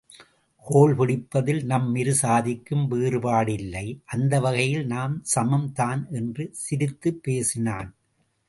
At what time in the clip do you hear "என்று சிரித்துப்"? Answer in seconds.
6.11-7.23